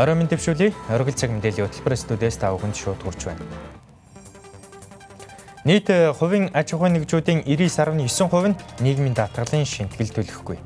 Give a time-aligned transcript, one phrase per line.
[0.00, 0.72] Орой минь дэвшүүлээ.
[0.96, 3.44] Оргил цаг мэдээллийн хөтөлбөр студиэс та бүхэнд шууд хүрч байна.
[5.68, 10.56] Нийт э, хувийн аж ахуйн нэгжүүдийн 99.9% нь нийгмийн даатгалын шинтгэл төлөхгүй.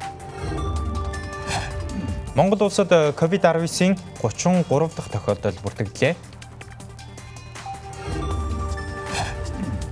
[2.39, 6.15] Монгол улсад COVID-19-ийн 33 дахь тохиолдол бүртгэлээ.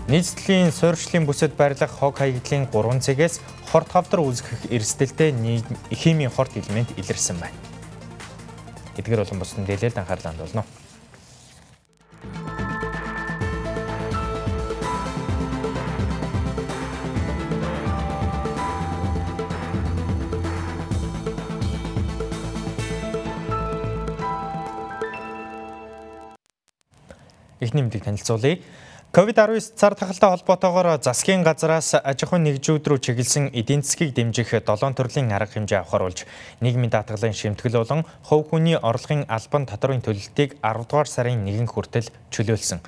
[0.07, 3.43] Нийслэлийн суурьшлийн бүсэд барилах хог хаягдлын 3 цэгээс
[3.75, 5.35] хорт хавдар үүсгэх эрсдэлтэй
[5.91, 7.72] химийн хорт элемент илэрсэн байна.
[8.93, 10.65] Эдгээр болон бусдын дээлэлд анхаарлаа хандуулно.
[27.63, 28.59] Эхний мэдээг танилцуулъя.
[29.13, 34.73] COVID-19 цар тахалтай холбоотойгоор засгийн газраас аж ахуйн нэгжүүд рүү чиглэсэн эдийн засгийг дэмжих 7
[34.97, 36.25] төрлийн арга хэмжээ авахар болж
[36.65, 42.09] нийгмийн даатгалын шимтгэл болон хувь хүний орлогын албан татварын төлөлтийг 10 дугаар сарын 1 хүртэл
[42.33, 42.81] чөлөөлсөн.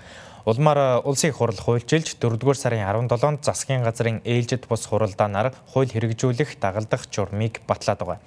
[0.48, 5.92] Улмаар улсын их хурл хуульчилж 4 дугаар сарын 17-нд засгийн газрын ээлжид бус хуралдаанаар хууль
[5.92, 8.20] хэрэгжүүлэх дагалдах журмыг батлаад байгаа.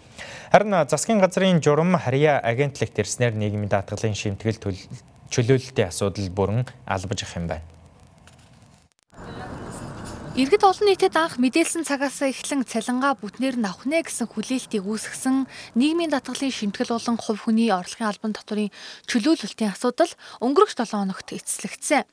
[0.54, 4.62] Харин засгийн газрын журам харьяа агентлагт ирснээр нийгмийн даатгалын шимтгэл
[5.34, 7.77] чөлөөлөлтийн асуудал бүрэн албаж ах юм байна.
[10.38, 15.50] Иргэд олон нийтэд анх мэдээлсэн цагаас эхлэн цалингаа бүтнээр нь авах нэ гэсэн хүлээлтийг үүсгэсэн
[15.74, 18.70] нийгмийн даатгалын шимтгэл болон хувь хүний орлогын албан татварын
[19.10, 22.06] чөлөөлөлтийн асуудал өнгөрөх 7 хоногт эцэслэгдсэн.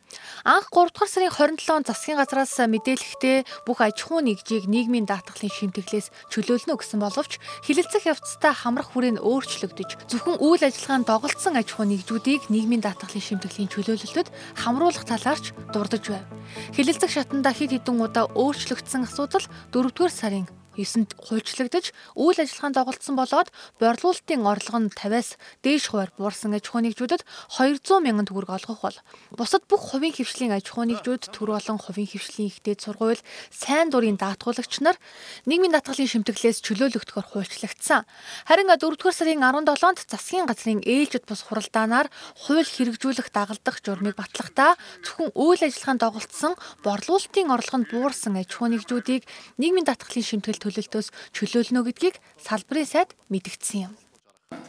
[0.49, 6.33] Анх 3 дугаар сарын 27-нд засгийн газраас мэдээлэхдээ бүх аж ахуйн нэгжийг нийгмийн даатгалын шимтгэлээс
[6.33, 7.37] чөлөөлнө гэсэн боловч
[7.69, 13.21] хилэлцэх явцдаа хамрах хүрээ нь өөрчлөгдөж зөвхөн үйл ажиллагаанд доголдсон аж ахуйн нэгжүүдийг нийгмийн даатгалын
[13.21, 14.33] шимтгэлийн чөлөөлөлтөд
[14.65, 16.25] хамруулах талаарч дурдж байв.
[16.73, 19.43] Хилэлцэх шатанда хэд хэдэн удаа өөрчлөгдсөн асуудал
[19.75, 26.55] 4-р сарын 9-нд хуульчлагдаж үйл ажиллагаанд доголдсон болоод борлуулалтын орлого нь 50-аас дээш хувиар буурсан
[26.55, 27.23] аж ахуйн нэгжүүдэд
[27.55, 28.99] 200 мянган төгрөг олгох бол
[29.39, 33.23] бусад бүх хувийн хөвшлийн аж ахуйн нэгжүүд төр болон хувийн хөвшлийн ихтэй сургууль
[33.55, 34.99] сайн дурын даатгуулагч нар
[35.47, 38.03] нийгмийн даатгалын шимтгэлээс чөлөөлөгдөхөөр хуульчлагдсан.
[38.49, 42.11] Харин 4-р сарын 17-нд засгийн газрын ээлжид бус хуралдаанаар
[42.47, 48.73] хууль хэрэгжүүлэх дагалдах журмыг батлахдаа зөвхөн үйл ажиллагаанд доголдсон борлуулалтын орлого нь буурсан аж ахуйн
[48.75, 49.23] нэгжүүдийг
[49.61, 53.95] нийгмийн даатгалын шимтгэл төлөлтөөс чөлөөлнө гэдгийг салбарын сайд мэдгдсэн юм.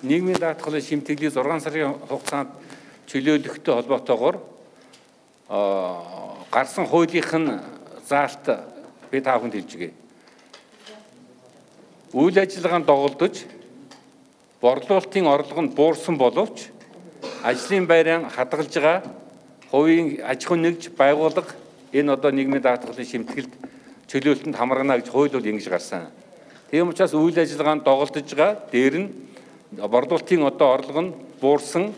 [0.03, 2.51] Нийгмийн даатгалын шимтгэлийг 6 сарын хугацаанд
[3.07, 4.35] чөлөөлөхтэй холбоотойгоор
[6.51, 7.49] гарсан хуулийнх нь
[8.09, 8.45] заалт
[9.11, 9.93] би та бүхэнд хэлж гээ.
[12.13, 13.45] Үйл ажиллагаанд доголдож
[14.61, 16.71] борлуулалтын орлого нь буурсан боловч
[17.43, 19.03] ажлын байраа хадгалж байгаа
[19.71, 21.53] хувийн аж ахуйн нэгж байгууллага
[21.93, 23.53] энэ одоо нийгмийн даатгалын шимтгэлд
[24.15, 26.07] чөлөөлтөнд хамрагна гэж хууль бол ингэж гарсан.
[26.71, 29.11] Тийм учраас үйл ажиллагаанд доголдож байгаа дээр нь
[29.75, 31.91] борлуулалтын одоо орлого нь буурсан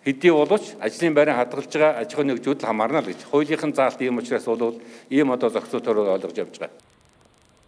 [0.00, 3.28] хэдий боловч ажлын байраа хадгалж байгаа аж ахуйн нэгжүүд л хамаарна л гэж.
[3.28, 4.80] Хуулийнхын заалт ийм учраас бол
[5.12, 6.85] ийм одоо зохицуултаар ойлгож явж байгаа.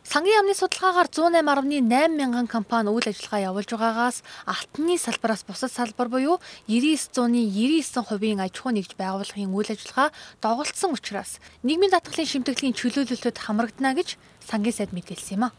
[0.09, 1.85] Сангийн яамны судалгаагаар 108.8
[2.17, 8.73] мянган компани үйл ажиллагаа явуулж байгаагаас алтны салбараас бусад салбар буюу 99-ны 99%-ийн аж ахуй
[8.73, 10.09] нэгж байгууллагын үйл ажиллагаа
[10.41, 14.17] доголдсон учраас нийгмийн даатгалын шимтгэлийн чөлөөлөлтөд хамрагдана гэж
[14.49, 15.57] сангийн сайд мэдээлсэн юм а.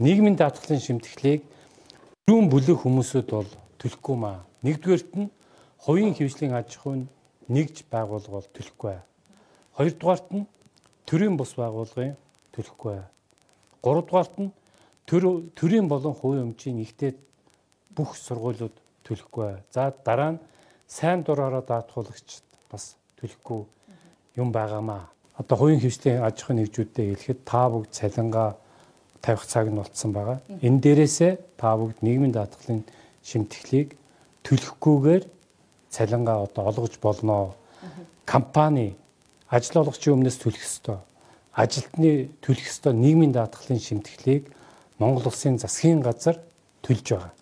[0.00, 1.44] Нийгмийн даатгалын шимтгэлийг
[2.32, 4.48] зүүн бүлэг хүмүүсүүд бол төлөхгүй маа.
[4.64, 5.28] Нэгдүгээрт нь
[5.84, 7.12] хувийн хөвшлийн аж ахуйн
[7.52, 8.96] нэгж байгуулга бол төлөхгүй.
[9.76, 10.48] Хоёрдугаарт нь
[11.04, 12.16] төрийн бус байгууллагын
[12.56, 13.04] төлөхгүй
[13.86, 14.50] 3 дугаарт нь
[15.06, 17.14] төр төрийн болон хувийн өмчийн ихтэй
[17.94, 18.74] бүх сургуулиуд
[19.06, 19.62] төлөхгүй.
[19.70, 20.42] За дараа нь
[20.90, 23.62] сайн дураараа даатгуулагчд бас төлөхгүй
[24.42, 25.06] юм байгаамаа.
[25.38, 28.58] Одоо хувийн хвшлийн аж ахуйн нэгжүүдтэй хэлэхэд та бүгд цалингаа
[29.22, 30.38] тавих цаг нь болцсон байгаа.
[30.66, 32.82] Энэ дээрээсээ та бүгд нийгмийн даатгалын
[33.22, 33.94] шимтгэлийг
[34.42, 35.24] төлөхгүйгээр
[35.94, 37.54] цалингаа одоо олгож болно.
[38.26, 38.98] Компани
[39.46, 40.98] ажил олгогчийн өмнөөс төлөх ёстой
[41.56, 44.52] ажилтны төлөх ёстой нийгмийн даатгалын шимтгэлийг
[45.00, 46.36] Монгол Улсын засгийн газар
[46.84, 47.32] төлж байгаа.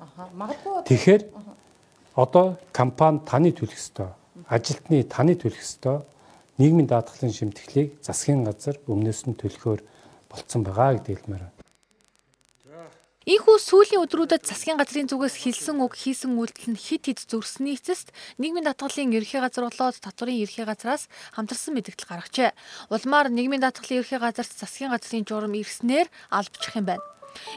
[0.86, 1.22] Тэгэхээр
[2.14, 4.14] одоо компани таны төлөх ёстой,
[4.46, 6.06] ажилтны таны төлөх ёстой
[6.58, 9.82] нийгмийн даатгалын шимтгэлийг засгийн газар өмнөөс нь төлөхөөр
[10.30, 11.53] болцсон байгаа гэдэг хэлмээр байна.
[13.24, 18.12] Ийхүү сүүлийн өдрүүдэд засгийн газрын зүгээс хэлсэн үг хийсэн үйлдэл нь хит хит зөрсөний эцэст
[18.36, 22.52] нийгмийн даатгалын ерхий газар болоод татварын ерхий газраас хамтарсан мэдээлэл гаргажээ.
[22.92, 27.04] Улмаар нийгмийн даатгалын ерхий газарт засгийн газрын журам ирснээр албчих юм байна.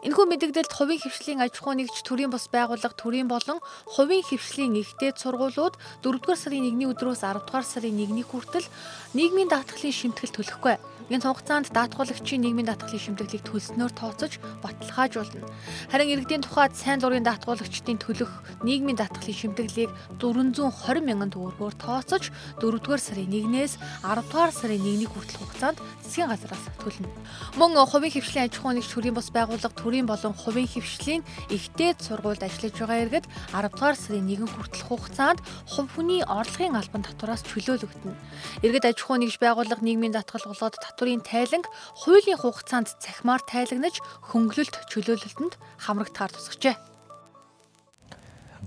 [0.08, 3.60] Энэхүү мэдээлэлд хувийн хөвшлийн аж ахуй нэгж төрийн бус байгууллага төрийн болон
[3.92, 8.72] хувийн хөвшлийн ихтэй сургуулиуд 4-р сарын 1-ний өдрөөс 10-р сарын 1-ний хүртэл
[9.14, 10.80] нийгмийн даатгалын шимтгэл төлөхгүй.
[11.08, 15.48] Энэ хугацаанд даатгуулагчийн нийгмийн даатгалын шимтгэлийг төлснөөр тооцож баталгаажуулна.
[15.88, 18.28] Харин иргэдийн тухайд сайн зургийн даатгуулагчдын төлөх
[18.68, 19.88] нийгмийн даатгалын шимтгэлийг
[20.20, 22.28] 420 мянган төгрөгөөр тооцож
[22.60, 27.08] 4-р сарын 1-ээс 10-р сарын 1-ний хүртэл хугацаанд засгийн газраас төлнө.
[27.56, 32.44] Мөн хувийн хөвшлийн аж ахуй нэгж төрийн бус байгууллага төрийн болон хувийн хөвшлийн ихтэй сургуульд
[32.44, 33.26] ажиллаж байгаа иргэд
[33.56, 35.40] 10-р сарын 1 хүртэл хугацаанд
[35.72, 38.20] хувь хүний орлогын албан татвараас чөлөөлөгдөнө.
[38.68, 44.02] Иргэд аж ахуй нэгж байгууллага нийгмийн даатгал болоод татврын тайланг хуулийн хугацаанд цахимаар тайлагнаж
[44.34, 46.76] хөнгөлөлт чөлөөлөлтөнд хамрагдахаар тусгажээ.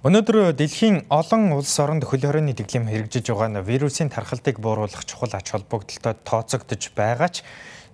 [0.07, 5.35] Өнөөдөр дэлхийн олон улс оронд хөл хорионы дэглэм хэрэгжиж байгаа нь вирусын тархалтыг бууруулах чухал
[5.35, 7.43] ач холбогдолтой тооцогдож байгаа ч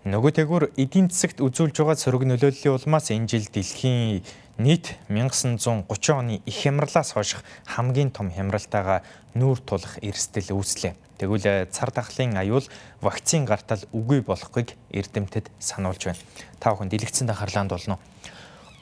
[0.04, 4.20] нөгөө тэгүр эдийн засагт үзүүлж байгаа сөрөг нөлөөллийн улмаас энэ жил дэлхийн
[4.60, 7.40] нийт 1930 оны их хямралаас хойш
[7.72, 9.00] хамгийн том хямралтайгаа
[9.32, 11.05] нүүр тулах эрсдэл үүслээ.
[11.16, 12.64] Тэгвэл э, цар тахлын аюул
[13.00, 16.20] вакцин гартал үгүй болохгүйг эрдэмтэд сануулж байна.
[16.60, 17.98] Та бүхэн дэлгэцэнд анхаарлаанд болно.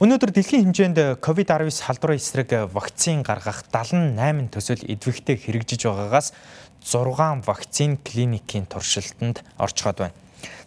[0.02, 6.34] Өнөөдөр дэлхийн хэмжээнд COVID-19 халдварын эсрэг вакцин гаргах 78 төсөл эдвэхтэй хэрэгжиж байгаагаас
[6.82, 10.14] 6 вакцин клиникийн туршилтанд орчход байна.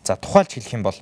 [0.08, 0.96] За тухайлж хэлэх юм бол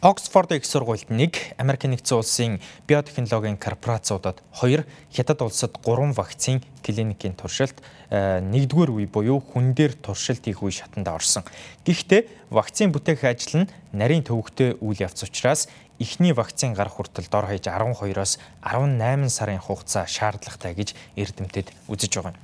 [0.00, 7.36] Оксфорд их сургуульд 1, Америк нэгдсэн улсын биотехнологийн корпорациудад 2, Хятад улсад 3 вакцин клиникийн
[7.36, 7.76] туршилт
[8.08, 11.44] э, нэгдүгээр үе буюу хүн дээр туршилт хийх үе шатанд орсон.
[11.84, 15.68] Гэхдээ вакцин бүтээх ажил нь нарийн төвөгтэй үйл явц учраас
[16.00, 22.32] эхний вакцин гарах хүртэл дор хаяж 12-оос 18 сарын хугацаа шаардлагатай гэж эрдэмтэд үзэж байгаа
[22.32, 22.40] юм.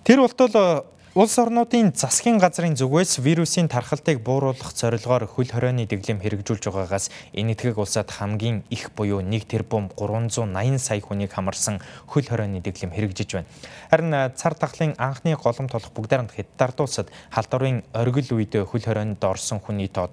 [0.00, 6.70] Тэр болтол Улс орнуудын засгийн газрын зүгээс вирусын тархалтыг бууруулах зорилгоор хөл хорионы дэглэм хэрэгжүүлж
[6.70, 12.94] байгаагаас энэтхэг улсад хамгийн их буюу 1 тэрбум 380 сая хүнийг хамарсан хөл хорионы дэглэм
[12.94, 13.50] хэрэгжиж байна.
[13.90, 19.58] Харин цар тахлын анхны голом толох бүгдээрэнт хятад улсад халдварын оргил үед хөл хорионд орсон
[19.58, 20.06] хүний тоо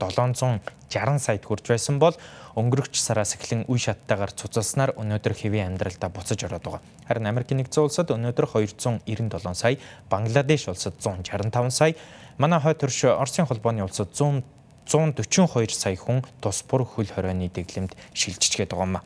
[0.90, 2.16] 760 саяд хүрч байсан бол
[2.56, 6.82] өнгөрөгч сараас эхлэн үе шаттайгаар цуцалснаар өнөөдөр хэвийн амьдралдаа буцаж ороод байгаа.
[7.08, 9.78] Харин Америк нэгдсэн улсад өнөөдөр 297 сая,
[10.10, 11.96] Бангладеш улсад 165 сая,
[12.38, 14.42] манай хой төрш Оросын холбооны улсад 100
[14.88, 19.04] 142 сая хүн тус бүр хөл хорионы дэглэмд шилжчихгээд байгаа юм а.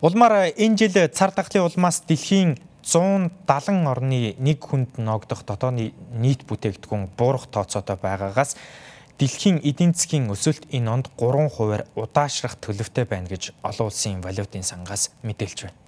[0.00, 2.54] Улмаар энэ жил цар тахлын улмаас дэлхийн
[2.86, 8.54] 170 орны нэг хүнд ногдох дотооны нийт бүтээгдэхүүн буурах тооцоотой байгаагаас
[9.16, 14.60] Дэлхийн эдийн засгийн өсөлт энэ онд 3 хувиар удаашрах төлөвтэй байна гэж олон улсын валютын
[14.60, 15.85] сангаас мэдээлж байна.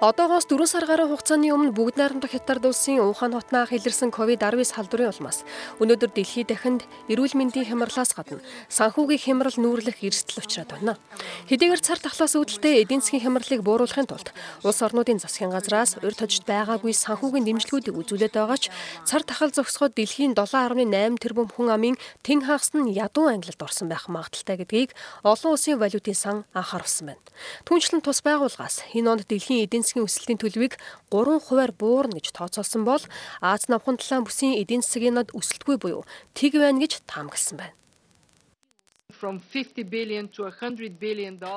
[0.00, 5.14] Одоогоос 4 сар гаруй хугацааны өмнө бүгд найрамдах Хятад улсын Ухаан хотноох илэрсэн COVID-19 халдварын
[5.14, 5.46] улмаас
[5.78, 8.42] өнөөдөр дэлхийд дахинд эрүүл мэндийн хямралаас гадна
[8.74, 10.98] санхүүгийн хямрал нүүрлэх эрсдэл учраад байна.
[11.46, 14.34] Хэдийгээр цар тахлаас үүдэлтэй эдийн засгийн хямралыг бууруулахын тулд
[14.66, 18.74] улс орнуудын засгийн газраас урьд хожид байгаагүй санхүүгийн дэмжлэгүүдийг үзүүлээд байгаа ч
[19.06, 21.96] цар тахал зогсоход дэлхийн 7.8 тэрбум хүн амын
[22.26, 24.90] тэн хагас нь ядуу ангилалд орсон байх магадaltaй гэдгийг
[25.22, 27.22] олон улсын валютын сан анхааруулсан байна.
[27.62, 30.74] Түүнчлэн тус байгууллагаас энэ онд дэлхийн эдийн засгийн өсөлтийн төлөвийг
[31.12, 33.04] 3 хувиар буурна гэж тооцоолсон бол
[33.44, 36.02] Аз намхан талаан бүсийн эдийн засгийн нод өсөлтгүй буюу
[36.34, 37.76] тэг байна гэж таамагласан байна.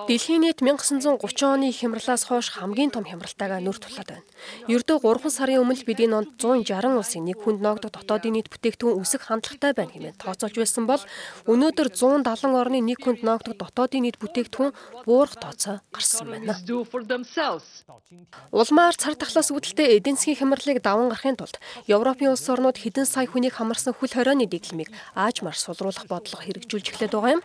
[0.07, 4.25] Дэлхийн нийт 1930 оны хямралаас хойш хамгийн том хямралтайгаа нүр тулаад байна.
[4.69, 9.27] Ердөө 3 сарын өмнө бидний онд 160 улсын нэг хүнд ноогдох дотоодын нийт бүтээгдэхүүн өсөх
[9.27, 11.01] хандлагатай байна хэмээн тооцоолж байсан бол
[11.49, 14.71] өнөөдөр 170 орны нэг хүнд ноогдох дотоодын нийт бүтээгдэхүүн
[15.05, 16.53] буурах тооцоо гарсан байна.
[18.51, 23.27] Улмаар цар тахлаас үүдэлтэй эдийн засгийн хямралыг даван гарахын тулд Европын улс орнууд хэдэн сая
[23.27, 27.41] хүнийг хамарсан хөл хорионы дэглэмийг аажмаар сулруулах бодлого хэрэгжүүлж эхлэх байгаа юм.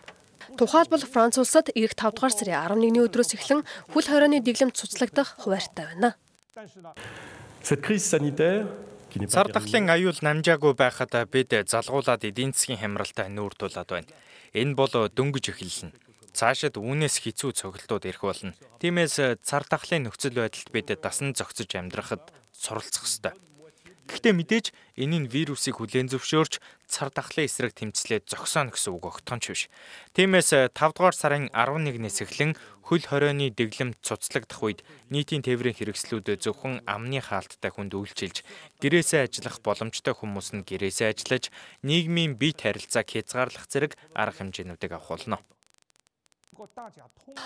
[0.57, 3.61] Тухайлбал Франц улсад ирэх 5 дугаар сарын 11-ний өдрөөс эхлэн
[3.93, 6.15] хөл хорионы дэглэмт цуцлагдах хуваартай байна.
[7.63, 8.67] Cette crise sanitaire
[9.29, 14.09] Цар тахлын аюул намжаагүй байхад бид залгуулад эдийн засгийн хямралтай нүүр тулаад байна.
[14.57, 15.93] Энэ бол дөнгөж эхэлнэ.
[16.33, 18.57] Цаашид үүнээс хэцүү цогцолтууд ирэх болно.
[18.81, 23.37] Тиймээс цар тахлын нөхцөл байдалд бид дасан зохицож амьдрахад суралцах ёстой.
[24.03, 24.65] Гэхдээ мэдээж
[24.99, 26.59] энэ нь вирусыг хүлээн зөвшөөрч
[26.91, 29.63] цар тахлын эсрэг тэмцлээд зогсооно гэсэн үг огтхонч биш.
[30.11, 32.51] Тиймээс 5 дугаар сарын 11-ээс эхлэн
[32.83, 38.43] хөл хорионы дэглэмт цуцлагдах үед нийтийн тээврийн хэрэгслүүд зөвхөн амны хаалттай хүнд үйлчилж
[38.83, 41.47] гэрээсээ ажиллах боломжтой хүмүүс нь гэрээсээ ажиллаж
[41.87, 45.39] нийгмийн бие харилцааг хязгаарлах зэрэг арга хэмжээнүүдийг авах болно.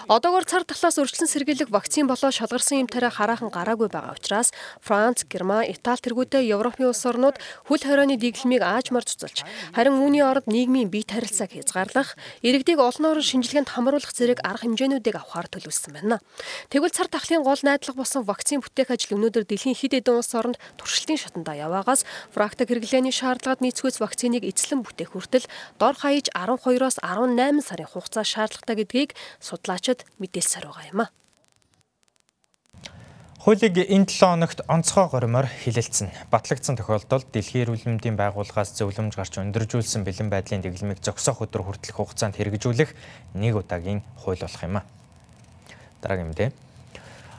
[0.08, 5.24] Одоогор цар талаас өрчлөн сэргийлэх вакцин болоо шалгарсан юм тарай хараахан гараагүй байгаа учраас Франц,
[5.24, 10.92] Герман, Итали тэргүүтэй Европын улс орнууд хөл хорионы дэглэмийг аажмаар цуцалж харин үүний оронд нийгмийн
[10.92, 16.20] бие тарилцааг хязгаарлах, иргэдийг олон орон шинжилгээнд хамруулах зэрэг арга хэмжээнүүдийг авахар төлөвлөсөн байна.
[16.68, 20.60] Тэгвэл цар тахлын гол найдлага болсон вакцин бүтээх ажил өнөөдөр дэлхийн хэд хэдэн улс оронд
[20.76, 22.04] туршилтын шатанда яваагаас
[22.36, 25.48] практик хэрэглээний шаардлагад нийцгүйц вакциныг эзлэн бүтээх хүртэл
[25.80, 31.08] дор хаяж 12-оос 18 сарын хугацаа шаардлагатай гэдгийг судлаачид мэдээлсээр байгаа юм а.
[33.38, 36.10] Хуулийг энэ 7 хоногт онцгой горимоор хилэлцэн.
[36.34, 41.96] Батлагдсан тохиолдолд Дэлхийн эрүүл мэндийн байгууллагаас зөвлөмж гарч өндөржүүлсэн бэлэн байдлын дэглэмийг зогсоох өдөр хүртэлх
[41.96, 42.92] хугацаанд хэрэгжүүлэх
[43.38, 44.84] нэг удаагийн хууль болох юм а.
[46.02, 46.67] Дараагийн мэдээ.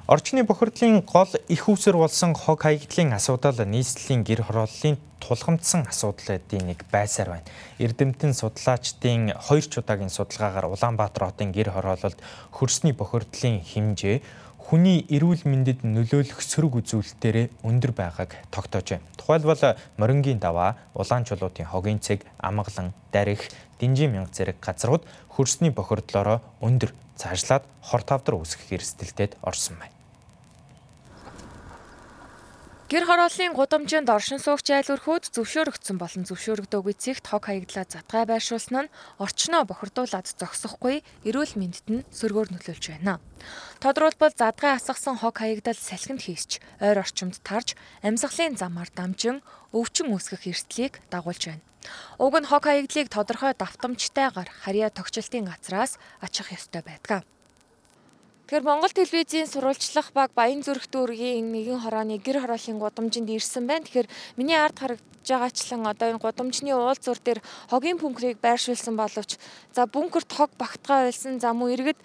[0.09, 6.89] Орчны бохирдлын гол их үүсвэр болсон хог хаягдлын асуудал нийслэлийн гэр хорооллын тулгамдсан асуудлуудын нэг
[6.89, 7.49] байсаар байна.
[7.77, 12.17] Эрдэмтэн судлаачдын 2 ч удаагийн судалгаагаар Улаанбаатар хотын гэр хороололд
[12.57, 14.25] хөрсний бохирдлын хэмжээ
[14.57, 19.05] хүний эрүүл мэндэд нөлөөлөх сөрөг үзүүлэлтээр өндөр байгааг тогтоож байна.
[19.21, 23.45] Тухайлбал морингийн даваа, улаан чулуутын хогийн цэг, амгалан, дарих,
[23.77, 29.98] динжи мянга зэрэг газрууд хөрсний бохирдлороо өндөр цаашлаад хор тавдар үүсгэх эрсдэлтэд орсон байна.
[32.89, 38.93] Гэр хорооллын гудамжинд оршин суугч айлөрхүүд зөвшөөрөгдсөн болон зөвшөөрөгдөөгүй цэгт хог хаягдлаа задгай байршуулсан нь
[39.21, 43.21] орчноо бохирдуулаад зогсохгүй эрүүл мэндэд нь сөргөөр нөлөөлж байна.
[43.85, 49.45] Тодорхойлбол задгай асгасан хог хаягдал салхинд хийсч, ойр орчимд тарж, амьсгалын замаар дамжин
[49.77, 51.65] өвчин үүсгэх эрсдлийг дагуулж байна.
[52.17, 57.29] Уг нь хог хаягдлыг тодорхой давтамжтайгаар харьяа тогтчлтын газраас ачих ёстой байдаг.
[58.49, 63.85] Тэгэхээр Монгол телевизийн сурвалжлах баг Баян зүрх дүүргийн нэгэн хорооны гэр хорооллын гудамжинд ирсэн байна.
[63.85, 64.09] Тэгэхээр
[64.41, 69.37] миний ард харагдж байгаачлан одоо энэ гудамжны уулзуур дээр хогийн пүнкрийг байршуулсан боловч
[69.77, 72.01] за бункерт хог багтгаа байлсан за мөн иргэд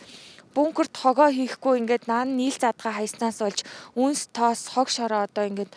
[0.51, 3.63] бункерт хогоо хийхгүй ингээд наан нийл задгаа хайснаас болж
[3.95, 5.71] үнс тоос хог шороо одоо ингээд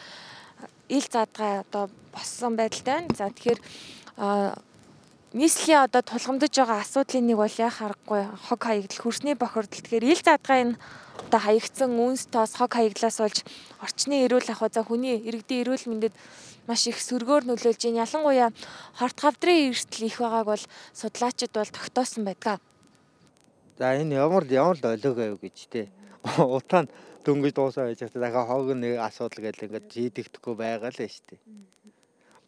[0.90, 3.06] ил задгаа одоо боссон байдалтай.
[3.14, 3.60] За тэгэхээр
[5.36, 10.22] нийслэлийн одоо тулгамдж байгаа асуудлын нэг бол яа харахгүй хог хаягдал хөрсний бохирдол тэгэхээр ил
[10.24, 10.80] задгаа энэ
[11.28, 13.44] одоо хаягдсан үнс тоос хог хаяглаас болж
[13.84, 16.14] орчны эрүүл ахуй за хүний иргэдийн эрүүл мэндэд
[16.64, 18.48] маш их сөргөөр нөлөөлж ийн ялангуяа
[18.96, 20.64] хорт хавдрын эрсдэл их байгааг бол
[20.96, 22.56] судлаачид бол тогтоосон байдаг.
[23.76, 25.92] За энэ ямар ямар л ойлгоо гэж те.
[26.40, 26.92] Утаа нь
[27.28, 31.40] дөнгөж дуусаа байж байгаа дахиад хог нэг асуудал гэл ингээд шийдэгдэхгүй байгаа л шүү дээ.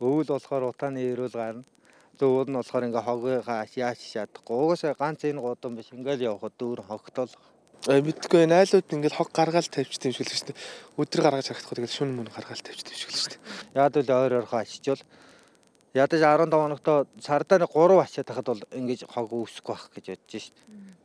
[0.00, 1.68] Өвөл болохоор утааны эрүүл гарна
[2.18, 4.56] Зүүн нь болохоор ингээ хогийнхаа яаж чадахгүй.
[4.58, 7.30] Угаасаа ганц энэ гудам биш ингээл явхад дүүр хогтол.
[7.86, 10.58] Э мэдгүй энэ айлууд ингээл хог гаргаал тавьчихсан юм шиг л шүү дээ.
[10.98, 13.42] Өдөр гаргаж харагдахгүй тэгэл шүн мөн гаргаал тавьчихсан юм шиг л шүү дээ.
[13.78, 15.02] Яад үл ойр ойрхоо ачижвал
[15.94, 20.54] ядаж 15 хоногтоо сардаа 3 ачаад тахад бол ингэж хог үүсэхгүй байх гэж бодож шүү
[20.58, 20.98] дээ.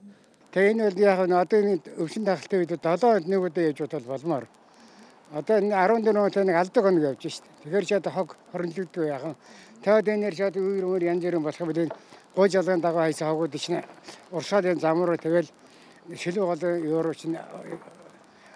[0.53, 4.09] Тэгээ энэ бол яг нь одоо энэ өвчин тахалтай үед 7 нэг удаа яж бодвол
[4.09, 4.45] болмоор.
[5.33, 7.41] Одоо энэ 14 өдөр нэг алдаг хоног явж дээ.
[7.65, 9.35] Тэгэхээр ч одоо хог хорнолдгүй яхан
[9.83, 11.91] Тэгэд энээр шат үер өөр янз бүрийн болох юм
[12.35, 13.83] гой жалгын дагуу хайсан хогууд чинь
[14.31, 15.51] уршаалын зам руу тэгэл
[16.07, 17.35] шилүү гол евро чинь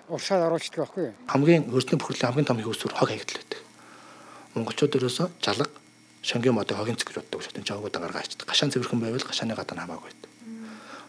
[0.07, 1.11] уршаал оруулчихдаг байхгүй?
[1.27, 3.59] Хамгийн хөрсний бүхрлийн хамгийн том хөөсөр хог хаягдл байдаг.
[4.55, 5.67] Монголчууд ерөөсөө жалга
[6.23, 8.47] шонгийн модыг хогийн цэгэр боддог шатны жаагуудаа гаргаачдаг.
[8.47, 10.31] Гашаан цэвэрхэн байвал гашааны гадаа хамаагүй байдаг.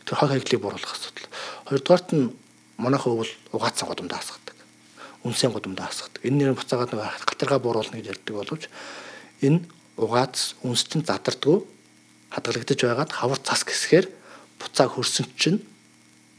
[0.02, 1.30] Тэр хог хаягдлыг бууруулах асуудал.
[1.70, 2.34] Хоёрдугаарт нь
[2.74, 4.57] манайхан өвөл угаацсан гудамдаа хасгадаг.
[5.26, 6.22] Үнсэн гудамдаа хасгадаг.
[6.22, 8.62] Энэ нэр буцаагаад нэг гатаргаа бууруулна гэж ярьдаг боловч
[9.42, 9.66] энэ
[9.98, 11.66] угаац үнс чинь задардгүй
[12.30, 14.06] хадгалагдаж байгаад хавар цас гэсгээр
[14.62, 15.58] буцааг хөрсөн чинь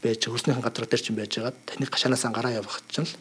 [0.00, 3.14] байж хөрснийхэн газар дээр чинь байж байгаад таны гашаанаас ангараа явах чинь л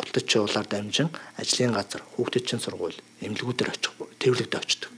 [0.00, 4.90] гутад чуулаар дамжин ажлын газар хүүхдэд чинь сургууль эмнэлгүүдээр очих төвлөгд очдог.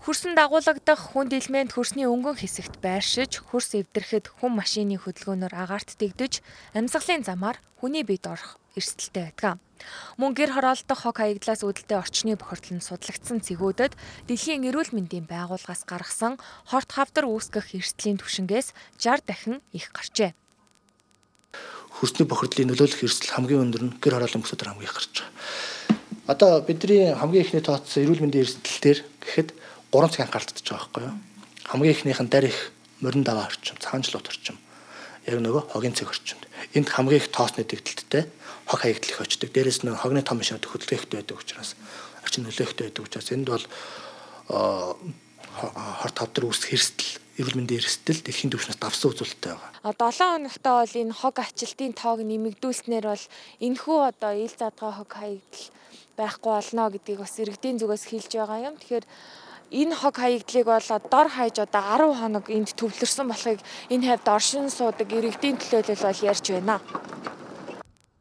[0.00, 6.40] Хөрсөн дагуулгадах хүн дэлмээнд хөрсний өнгөн хэсэгт байршиж, хөрс эвдрэхэд хүн машины хөдөлгөөнөөр агаарт дэгдэж,
[6.72, 9.58] амьсгалын замаар хүний биед орох эрсдэлтэй байдаг.
[10.20, 13.96] Мөн гэр хороолдох хог хаягдлаас үүдэлтэй орчны бохирдол нь судлагдсан цэгүүдэд
[14.28, 16.36] Дэлхийн эрүүл мэндийн байгууллагаас гаргасан
[16.68, 20.36] хорт хавдар үүсгэх эрсдлийн түвшингээс 60 дахин их гарчээ.
[21.96, 25.32] Хөрсний бохирдлын нөлөөлөх эрсдэл хамгийн өндөр нь гэр хорооллын бүсээр хамгийн их гарч байгаа.
[26.30, 29.48] Одоо бидний хамгийн ихний тооцсон эрүүл мэндийн эрсдэлтэр гэхэд
[29.90, 31.16] 3 цаг анхаалтдаж байгаа байхгүй юу?
[31.66, 32.58] Хамгийн ихнийх нь дарих
[33.02, 34.56] морин даваа орчим, цаанчлууд орчим.
[35.26, 36.44] Яг нөгөө хогийн цэг орчимд.
[36.72, 38.24] Энд хамгийн их тоосны дэгдэлттэй
[38.70, 39.50] хог хаягдл их очдог.
[39.52, 41.76] Дээрээс нь хогны том машинууд хөдөлгөөхтэй байдаг учраас
[42.24, 43.64] орчин нөлөөхтэй байдаг учраас энд бол
[44.48, 47.10] хорт хавдар үүсэх эрсдэл
[47.40, 49.70] эрүүл мэндийн эрсдэл дэлхийн түвшнээс давсан үзүүлэлттэй байгаа.
[49.82, 53.24] А 7 хоногтой бол энэ хог ачилтын тоог нэмэгдүүлснээр бол
[53.64, 55.64] энэхүү одоо ил задгаа хог хаягдл
[56.20, 58.76] байхгүй болно гэдгийг бас иргэдийн зүгээс хэлж байгаа юм.
[58.76, 59.04] Тэгэхээр
[59.70, 63.60] энэ хог хаягдлыг бол дор хаяж одоо 10 хоног энд төвлөрсөн болохыг
[63.94, 66.76] энэ хавьд оршин суудаг иргэдийн төлөөлөл бол ярьж байна.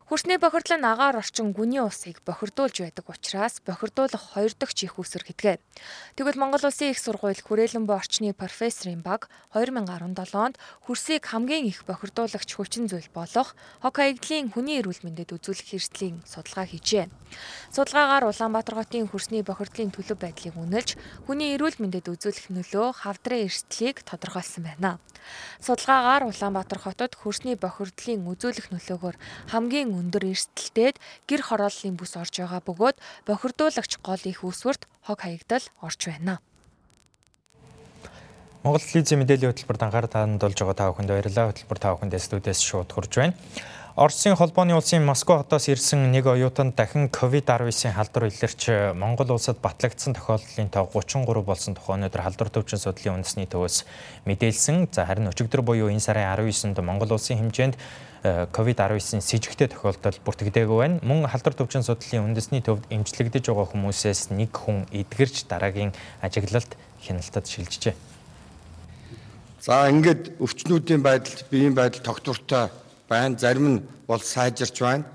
[0.10, 5.22] Хөрсний бохирдол нь агаар орчин гүний усыг бохирдуулж байдаг учраас бохирдуулах хоёр дахь чих үсэр
[5.22, 5.62] гэдгээ.
[6.18, 10.58] Тэгвэл Монгол Улсын их сургууль хүрээлэн боо орчны профессорын баг 2017 онд
[10.90, 13.54] хөрсийг хамгийн их бохирдуулагч хүчин зүйл болох
[13.86, 17.06] хог хаягдлын хүний эрүүл мэндэд үзүүлэх эрсдлийн судалгаа хийжээ.
[17.70, 20.98] Судалгаагаар Улаанбаатар хотын хөрсний бохирдлын төлөв байдлыг үнэлж
[21.30, 24.98] хүний эрүүл мэндэд үзүүлэх нөлөө хавдрын эрсдлийг тодорхойлсон байна.
[25.62, 29.16] Судалгаагаар Улаанбаатар хотод хөрсний бохирдлын үзүүлэх нөлөөгөөр
[29.54, 30.96] хамгийн өндөр эрсдэлтэд
[31.28, 36.40] гэр хорооллын бүс орж байгаа бөгөөд бохирдуулагч гол их үүсвэрт хог хаягдал орж байна.
[38.64, 41.48] Монгол телевизийн мэдээллийн хөтөлбөрт анхаарал хандуулж байгаа та бүхэнд баярлалаа.
[41.56, 43.40] Хөтөлбөр та бүхэндээ студиэс шууд хурж байна.
[44.00, 50.16] Оросын холбооны улсын Москва хотоос ирсэн нэг оюутан дахин COVID-19-ийн халдвар илэрч Монгол улсад батлагдсан
[50.16, 53.84] тохиолдлын тоо 33 болсон тухай өнөөдөр халдвар төвчин судлалын үндэсний төвөөс
[54.24, 54.88] мэдээлсэн.
[54.96, 57.76] За харин өчигдөр буюу энэ сарын 19-нд Монгол улсын хэмжээнд
[58.56, 61.04] COVID-19 с сэжигтэй тохиолдол бүртгэдэггүй байна.
[61.04, 65.92] Мөн халдвар төвчин судлалын үндэсний төвд эмчлэгдэж байгаа хүмүүсээс нэг хүн эдгэрч дараагийн
[66.24, 66.72] ажиглалт
[67.04, 68.00] хяналтад шилжжээ.
[69.60, 72.72] За ингээд өвчнүүдийн байдал, биеийн байдал тогтвортой
[73.10, 73.38] байна.
[73.38, 75.06] Зарим нь бол сайжирч байна.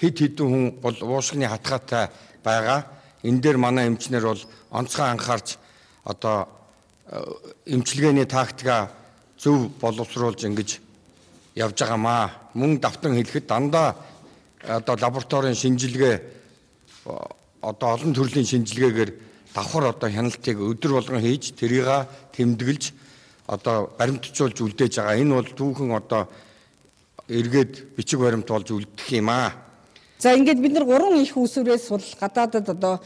[0.00, 2.08] Хид хідэн хүн бол уушгины хатгаатай
[2.42, 2.86] байгаа.
[3.22, 5.56] Энэ дээр манай эмчнэр бол онцгой анхаарч
[6.04, 6.48] одоо
[7.66, 8.90] эмчилгээний тактика
[9.38, 10.80] зөв боловсруулж ингэж
[11.54, 12.30] явж байгаамаа.
[12.54, 13.96] Мөн давтан хэлэхэд дандаа
[14.62, 16.16] одоо лабораторийн шинжилгээ
[17.60, 19.10] одоо олон төрлийн шинжилгээгээр
[19.54, 22.92] давхар одоо хяналтыг өдөр болгон хийж тэрийг тэмдэглэж
[23.46, 25.20] одоо баримтжуулж үлдээж байгаа.
[25.20, 26.28] Энэ бол түүхэн одоо
[27.28, 29.52] эргээд бичиг баримт болж үлдэх юм аа.
[30.18, 33.00] За ингээд бид нар гурван их усүрээс бол гадаадад одоо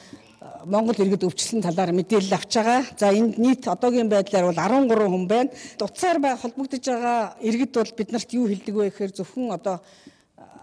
[0.67, 2.83] Монгол иргэд өвчлөн талаар мэдээлэл авч байгаа.
[2.99, 5.51] За энд нийт одоогийн байдлаар бол 13 хүн байна.
[5.81, 9.81] Утсаар бай холбогдож байгаа иргэд бол биднэрт юу хэлдэг вэ гэхээр зөвхөн одоо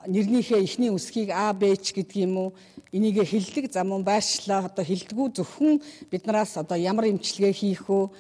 [0.08, 2.50] нэрнийхээ эхний үсгийг А, Б ч гэдэг юм уу
[2.92, 3.72] энийг хэлдэг.
[3.72, 5.80] За мөн байршлаа одоо хэлдэггүй зөвхөн
[6.12, 8.12] биднээс одоо ямар имчилгээ хийх үү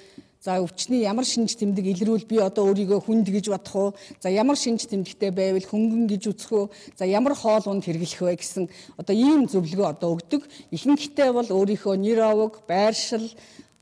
[0.43, 3.89] За өвчний ямар шинж тэмдэг илрүүл би одоо өөрийгөө хүнд гэж бодох уу?
[4.19, 6.65] За ямар шинж тэмдэгтэй байвал хөнгөн гэж үзэх үү?
[7.00, 8.67] За ямар хоол унд хэрэглэх вэ гэсэн
[9.00, 10.43] одоо ийм зөвлөгөө одоо өгдөг.
[10.75, 13.31] Ихэнхдээ бол өөрийнхөө нэр овог, байршил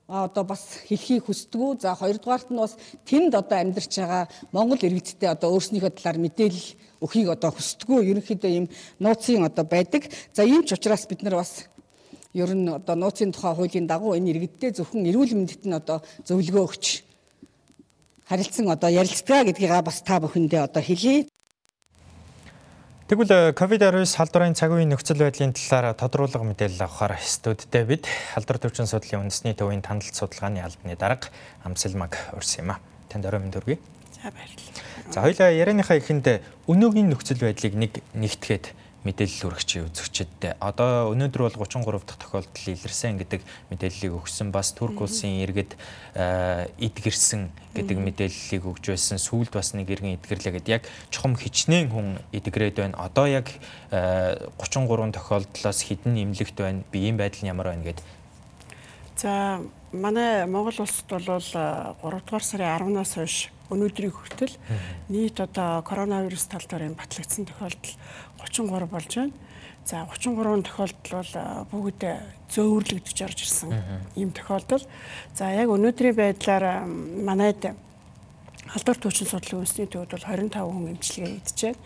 [0.06, 1.82] одоо бас хэлхийг хүсдэг.
[1.82, 2.78] За хоёрдугаарт нь бас
[3.10, 7.90] тэнд одоо амьдарч байгаа Монгол иргэдтэй одоо өөрснийхөө талаар мэдээлэл өхийг одоо хүсдэг.
[7.90, 8.70] Ерөнхийдөө ийм
[9.02, 10.14] нууцын одоо байдаг.
[10.30, 11.66] За ийм ч учраас бид нар бас
[12.34, 16.64] ер нь одоо нууцын тухай хуулийн дагуу энэ иргэдтэй зөвхөн эрүүл мэндэд нь одоо зөвлөгөө
[16.64, 16.86] өгч
[18.32, 21.28] харилцсан одоо ярилцгаа гэдгийг бас та бүхэндээ одоо хэлье.
[23.12, 28.88] Тэгвэл COVID-19 халдварын цаг үеийн нөхцөл байдлын талаар тодруулга мэдээлэл авахар студидтэй бид халдвар төвчин
[28.88, 31.28] судлалын үндэсний төвийн тандалт судалгааны албаны дарга
[31.68, 32.80] Амсэлмаг урьсан юм а.
[33.12, 33.84] Танд орой мэнд хүргэе.
[34.16, 35.12] За баярлалаа.
[35.12, 36.40] За хоёлаа ярианыхаа эхэнд
[36.72, 43.18] өнөөгийн нөхцөл байдлыг нэг нэгтгээд мэдээлэл хүргэж үзэгчдэд одоо өнөөдөр бол 33 дахь тохиолдол илэрсэн
[43.18, 43.42] гэдэг
[43.74, 45.74] мэдээллийг өгсөн бас Турк улсын иргэд
[46.14, 49.18] эдгэрсэн гэдэг мэдээллийг өгж байсан.
[49.18, 53.02] Сүүлд бас нэг иргэн эдгэрлээ гэдэг яг чухам хичнээн хүн эдгрээд байна.
[53.02, 53.50] Одоо яг
[53.90, 56.86] 33 тохиолдлоос хідэн нэмлэгт байна.
[56.94, 58.06] Биеийн байдал нь ямар байна гэдэг
[59.22, 59.62] За
[59.92, 64.56] манай Монгол улсад бол 3 дугаар сарын 10-наас хойш өнөөдрийг хүртэл
[65.14, 67.94] нийт одоо коронавирус талдаар юм батлагдсан тохиолдол
[68.42, 69.32] 33 болж байна.
[69.86, 71.32] За 33 тохиолдол бол
[71.72, 72.04] бүгд
[72.54, 73.74] зөөвөрлөгдөж орж ирсэн
[74.16, 74.86] ийм тохиолдол.
[75.34, 77.74] За яг өнөөдрийн байдлаар манайд
[78.70, 81.78] халдвар төвчин судлалын үндэсний төвд бол 25 хүн эмчилгээ идчихээн.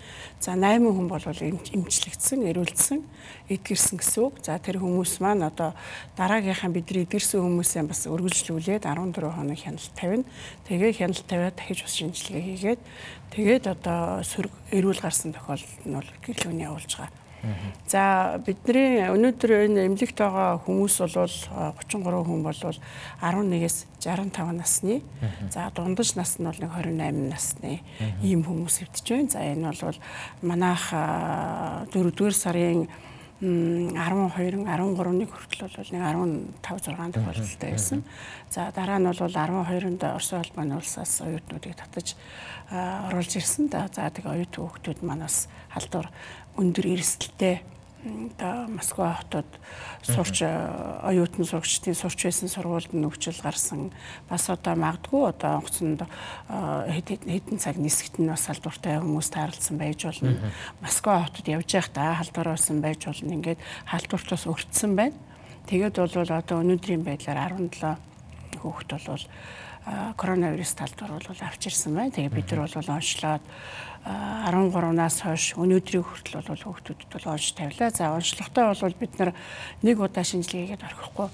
[0.43, 2.99] За 8 хүн бол эмчлэгдсэн, эрүүлсэн,
[3.47, 4.43] эдгэрсэн гэсэн үг.
[4.43, 5.71] За тэр хүмүүс маань одоо
[6.19, 10.27] дараагийнхаа бидний эдгэрсэн хүмүүсээ бас үргэлжлүүлээд 14 хоног хяналт тавина.
[10.67, 12.81] Тэгээ хяналт тавиад дахиж бас шинжилгээ хийгээд
[13.31, 14.19] тэгээд одоо
[14.75, 17.24] эрүүл гарсан тохиолдолд нь бол гэрлүүний явуулж байгаа.
[17.87, 25.01] За бидний өнөөдөр энэ эмнэлэгт байгаа хүмүүс бол 33 хүн бол 11-ээс 65 насны.
[25.49, 27.81] За дундаж нас нь бол нэг 28 насны
[28.21, 29.29] ийм хүмүүс хэвдэж байна.
[29.29, 29.99] За энэ бол
[30.41, 30.89] манайх
[31.93, 32.87] 4-р сарын
[33.41, 38.03] 12 13-ны хүртэл бол нэг 15 6 тохиолдолтой байсан.
[38.49, 42.15] За дараа нь бол 12-нд Орос улбаны улсаас оюутнуудыг татаж
[42.71, 43.67] оруулж ирсэн.
[43.67, 46.07] За тэгээ оюутан хүүхдүүд манаас халдвар
[46.57, 47.61] өндөр эрсдэлтэй
[48.05, 49.45] одоо Москва хотод
[50.03, 53.89] сурч оюутан сурагчдын сурч байсан сургуульд нөхцөл гарсан
[54.29, 56.05] бас одоо магадгүй одоо онгоцонд
[56.45, 60.37] хэдэн цаг нисгт нь бас халдвартай хүмүүс таарлсан байж болно.
[60.81, 63.33] Москва хотод явж байхдаа халдвар болсон байж болно.
[63.33, 65.17] Ингээд халдвартаас өртсөн байна.
[65.65, 67.97] Тэгээд бол одоо өнөөдрийн байдлаар 17
[68.61, 69.25] хүүхэд бол
[70.17, 72.11] коронавирус талбар бол авч ирсэн байна.
[72.11, 73.43] Тэгээ бид нар бол онцлоод
[74.05, 77.89] 13-наас хойш өнөөдрийн хүртэл бол хүүхдүүдэд бол онц тавилаа.
[77.89, 79.31] За онцлогтой бол бид нар
[79.81, 81.29] нэг удаа шинжилгээгээд орхихгүй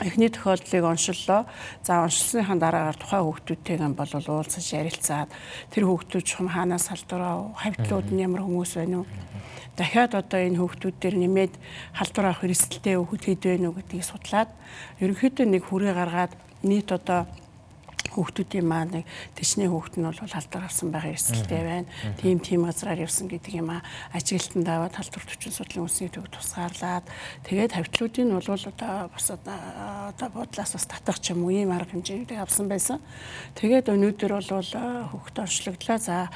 [0.00, 1.44] Эхний тохиолдлыг оншиллоо.
[1.84, 5.28] За оншилсныхаа дараагаар тухайн хүүхдүүдтэйгээ бол уулзаж ярилцаад
[5.68, 9.06] тэр хүүхдүүд чухам хаанаас халдвараа хавьтлууд нь ямар хүмүүс байна уу?
[9.76, 11.54] Дахиад одоо энэ хүүхдүүд дээр нэмээд
[11.92, 14.50] халдвар авах эрсдэлтэй хүүхэд хэд байна уу гэдгийг судлаад
[15.04, 16.32] ерөнхийдөө нэг хүрээ гаргаад
[16.64, 17.28] нийт одоо
[18.14, 21.88] хүүхдүүдийн маань нэг тэшний хүүхэд нь бол халдвар авсан байгаа эрсдэлтэй байна.
[22.22, 23.82] Тим тим газраар явсан гэдэг юм аа.
[24.14, 27.04] Ажиглалтанд аваад халдвар төвчин судлалын үнсний төв тусгаарлаад
[27.44, 31.92] тэгээд хавьтлуудын нь бол одоо бас одоо бодлоос бас татах ч юм уу ийм арга
[31.92, 33.02] хэмжээтэй авсан байсан.
[33.58, 34.70] Тэгээд өнөөдөр бол
[35.10, 35.98] хүүхэд онцлогдлаа.
[35.98, 36.30] За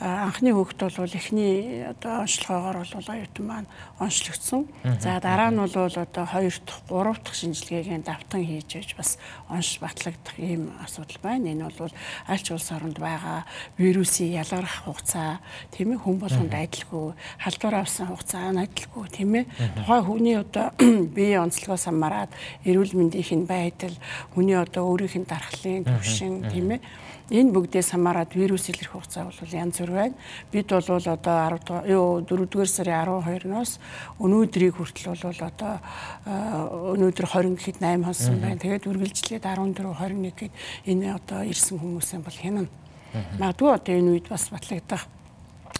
[0.00, 4.66] анхны хүүхэд бол эхний одоо онцлогоогоор бол оюутан маань онцлогдсон.
[5.02, 9.10] За дараа нь бол одоо 2 дахь 3 дахь шинжилгээг давтан хийж байж бас
[9.48, 11.52] онц батлагдах ийм асуудал асуудал байна.
[11.52, 11.90] Энэ бол
[12.28, 13.44] аль ч улс оронд байгаа
[13.78, 19.44] вирусын ялгарах хугацаа тийм ээ хүн болгонд адилгүй халдвар авсан хугацаа нь адилгүй тийм ээ.
[19.76, 20.72] Тухайн хүний одоо
[21.16, 22.30] бие онцлогоос хамаарат
[22.64, 23.94] эрүүл мэндийн байдал
[24.34, 26.80] хүний одоо өөрийнх нь дархлын төвшин тийм ээ
[27.26, 30.14] Энэ бүгдээс хамаарат вирус илэрх хугацаа бол янз бүр байна.
[30.54, 33.82] Бид бол одоо 10 дугаар юу 4 дугаар сарын 12-ноос
[34.22, 35.74] өнөөдрийг хүртэл бол одоо
[36.94, 38.62] өнөөдөр 20 гэхэд 8 хонсон байна.
[38.62, 40.52] Тэгээд үргэлжлээд 14 21 гэхэд
[40.86, 42.70] энэ одоо ирсэн хүмүүсийн бол хянана.
[43.42, 45.10] Магадгүй одоо энэ үед бас батлагдах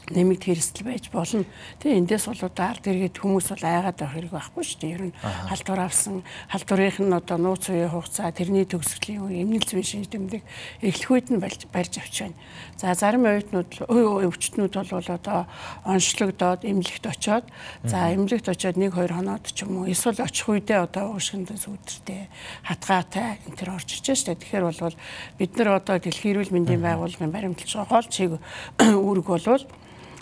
[0.06, 1.42] нэмэгд хэрэгсэл байж болно.
[1.82, 4.94] Тэгээ эндээс бол даар дэргээд хүмүүс бол айгаад байх хэрэг байхгүй шүү дээ.
[4.94, 5.14] Ер нь
[5.50, 10.42] халдвар авсан, халдварынх нь одоо нууц үеийн хугацаа, тэрний төгсгөлийн үе, эмнэлц үеийн шинж тэмдэг
[10.86, 11.66] эхлэх үед нь барьж
[11.98, 12.38] авч байна.
[12.78, 15.50] За зарим оюутнууд, өвчтнүүд бол одоо
[15.82, 17.46] онцлогдоод эмнэлэгт очоод,
[17.82, 22.30] за эмнэлэгт очоод 1 2 хоноод ч юм уу эсвэл очих үедээ одоо уушгиндээ сүудэртэй,
[22.62, 24.40] хатгаатай энэ төр орж ичээ шүү дээ.
[24.44, 24.94] Тэгэхээр бол
[25.38, 28.30] бид нар одоо дэлхийн эрүүл мэндийн байгууллагын баримтлж байгаа гол чиг
[28.84, 29.64] үүрэг болвол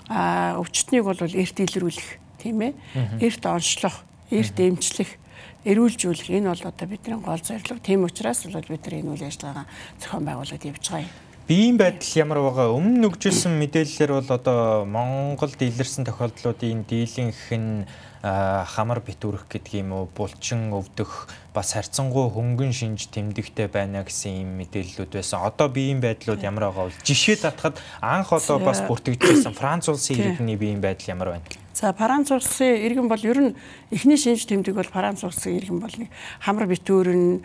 [0.09, 2.09] а өвчтнийг бол эрт илрүүлэх
[2.43, 2.73] тийм ээ?
[3.21, 5.11] Эрт онцлох эрт эмчлэх
[5.65, 7.81] эрүүлжүүлэх энэ бол одоо бидний гол зорилго.
[7.81, 9.67] Тийм учраас бол бид нар энэ үйл ажиллагаа
[10.01, 11.13] зохион байгуулад явж байгаа юм.
[11.49, 12.73] Биеийн байдал ямар байгаа?
[12.73, 17.85] Өмнө нүгжсэн мэдээллээр бол одоо Монголд илэрсэн тохиолдлуудын дийлэнх нь
[18.25, 24.51] хамар битүүрэх гэдэг юм уу булчин өвдөх бас харьцангуй хөнгөн шинж тэмдэгтэй байна гэсэн юм
[24.65, 25.45] мэдээллүүд байсан.
[25.45, 27.05] Одоо биеийн байдлууд ямар байгаа вэ?
[27.05, 31.64] Жишээ татахад анх одоо бас бүртгэжсэн Франц улсын иргэний биеийн байдал ямар байна?
[31.75, 33.57] За Франц улсын иргэн бол ер нь
[33.91, 36.09] эхний шинж тэмдэг бол Франц улсын иргэн бол нэг
[36.39, 37.43] хамар битүүрэн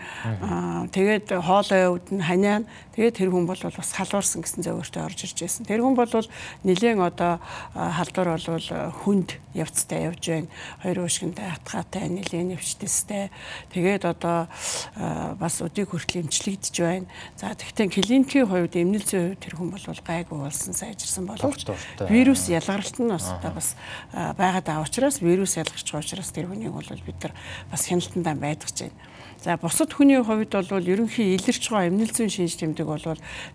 [0.93, 2.61] тэгээд хоолой өвд нь ханиа
[2.93, 5.65] тэгээд тэр хүн бол бас халуурсан гэсэн зөвөртөө орж ирж байсан.
[5.65, 6.13] Тэр хүн бол
[6.61, 7.41] нэлээд одоо
[7.73, 8.69] халдвар бол
[9.01, 10.47] хүнд явцтай явж байна.
[10.85, 13.33] Хоёр уушгинтай хатгаатай нэлээд нэвчтэстэй.
[13.73, 14.45] Тэгээд одоо
[15.41, 17.09] бас өдийг хүртэл эмчлэгдэж байна.
[17.33, 21.65] За тэгтээ клиникийн хувьд эмнэлзийн хувьд тэр хүн бол гайгүй болсон сайжирсан боловч
[22.05, 23.73] вирус ялгаралт нь бас одоо бас
[24.19, 27.33] байгаад байгаа учраас вирус ялгарч байгаа учраас тэр хүнийг бол бид нар
[27.71, 28.99] бас хяналтандаа байдгаж байна.
[29.39, 32.99] За бусад хүний хувьд бол ерөнхий илэрч байгаа эмнэл зүйн шинж тэмдэг бол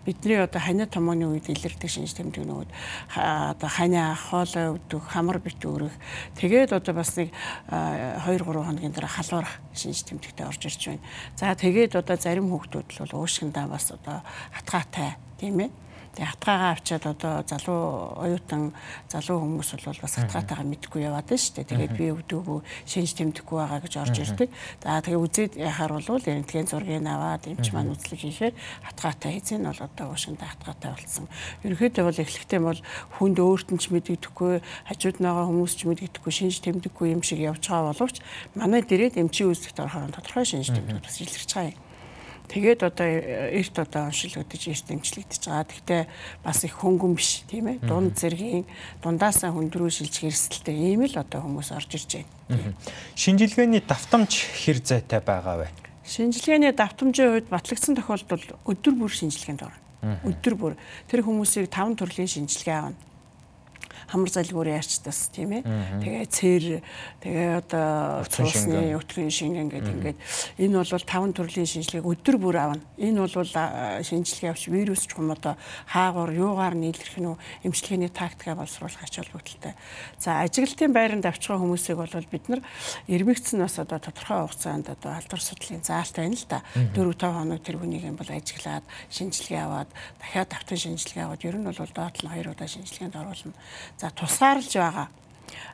[0.01, 2.65] бидний одоо ханиа томооны үед илэрдэг шинж тэмдэг нөгөө
[3.13, 5.93] одоо ханиа хоолой өвдөх, хамар бит өрөх.
[6.41, 7.29] Тэгээд одоо бас нэг
[7.69, 11.05] 2 3 хоногийн дараа халуурах шинж тэмдэгтэй орж ирж байна.
[11.37, 14.25] За тэгээд одоо зарим хүүхдүүд бол уушгиндаа бас одоо
[14.57, 15.84] хатгаатай тийм ээ
[16.15, 17.81] Тэгээ хатгаагаа авчаад одоо залуу
[18.23, 18.71] оюутан
[19.11, 21.69] залуу хүмүүс бол бас хатгаатайгаа мэдгүй яваад байна шүү дээ.
[21.75, 24.49] Тэгээд би өвдөөгүй шинж тэмдэхгүй байгаа гэж орж ирдэг.
[24.79, 28.55] За тэгээ үзээд яхаар бол рентген зургийг аваад эмч маань үзлэг хийхээр
[28.87, 31.27] хатгаатай хэзээ нь бол одоо уушинда хатгаатай болсон.
[31.67, 32.79] Ерөнхийдөө бол эхлэхдээ бол
[33.19, 37.43] хүнд өөрт нь ч мэдэгдэхгүй, хажууд нь байгаа хүмүүс ч мэдэгдэхгүй шинж тэмдэггүй юм шиг
[37.43, 38.23] явж байгаа боловч
[38.55, 41.84] манай дээрээ эмчийн үзлэгт орохоор тодорхой шинж тэмдэг бас илэрч байгаа юм.
[42.49, 45.65] Тэгээд одоо эрт одоо оншилгдож эрт дэмжлэгдэж байгаа.
[45.65, 46.03] Гэхдээ
[46.45, 47.83] бас их хөнгөн биш тийм ээ.
[47.83, 48.65] Дунд зэргийн
[49.01, 52.11] дундаасаа хөндрөө шилжих эрсдэлтэй ийм л одоо хүмүүс орж ирж
[52.49, 52.77] байна.
[53.17, 54.31] Шинжилгээний давтамж
[54.61, 55.67] хэр зайтай байгаа вэ?
[56.05, 59.81] Шинжилгээний давтамжийн хувьд батлагдсан тохиолдолд өдөр бүр шинжилгээнд орно.
[60.21, 60.73] Өдөр бүр
[61.09, 62.99] тэр хүмүүсийг 5 төрлийн шинжилгээ авна
[64.07, 65.63] хамар залгуур яарчдаас тийм ээ.
[66.01, 66.63] Тэгээ цэр
[67.23, 70.19] тэгээ одоо цусны өтгөн шингэн гэдэг ингээд
[70.61, 72.83] энэ бол таван төрлийн шинжилгээг өдөр бүр авна.
[72.97, 73.49] Энэ бол
[74.05, 75.57] шинжилгээ авч вирус ч юм одоо
[75.89, 79.73] хаагуур юугаар нийлэрх нь эмчилгээний тактикаа боловсруулах ач холбогдолтой.
[80.19, 82.61] За ажиглалтын байранд авчгаа хүмүүсийг бол бид нар
[83.07, 86.59] эрмэгцэн бас одоо тодорхой хугацаанд одоо алдар судлалын заалтай байна л да.
[86.95, 89.89] 4 5 хоног тэр хүнийг юм бол ажиглаад шинжилгээ аваад
[90.19, 93.53] дахиад давтан шинжилгээ аваад ер нь бол доод нь 2 удаа шинжилгээнд оруулна.
[93.97, 95.07] За тусгаарлаж байгаа.